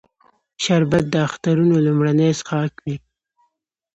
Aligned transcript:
شربت 0.63 1.05
د 1.13 1.15
اخترونو 1.27 1.75
لومړنی 1.85 2.29
څښاک 2.39 2.73
وي 2.83 2.95